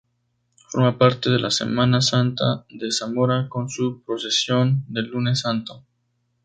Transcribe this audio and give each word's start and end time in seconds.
Forma 0.69 0.97
parte 0.97 1.29
de 1.29 1.37
la 1.39 1.51
Semana 1.51 2.01
Santa 2.01 2.65
de 2.71 2.91
Zamora 2.91 3.47
con 3.47 3.69
su 3.69 4.01
procesión 4.03 4.83
del 4.87 5.11
Lunes 5.11 5.41
Santo. 5.41 5.85